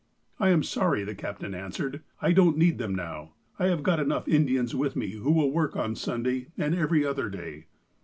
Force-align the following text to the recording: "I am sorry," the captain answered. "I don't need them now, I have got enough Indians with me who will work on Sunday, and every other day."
"I 0.39 0.49
am 0.49 0.63
sorry," 0.63 1.03
the 1.03 1.13
captain 1.13 1.53
answered. 1.53 2.01
"I 2.23 2.31
don't 2.31 2.57
need 2.57 2.79
them 2.79 2.95
now, 2.95 3.35
I 3.59 3.67
have 3.67 3.83
got 3.83 3.99
enough 3.99 4.27
Indians 4.27 4.73
with 4.73 4.95
me 4.95 5.11
who 5.11 5.31
will 5.31 5.51
work 5.51 5.75
on 5.75 5.95
Sunday, 5.95 6.47
and 6.57 6.73
every 6.73 7.05
other 7.05 7.29
day." 7.29 7.67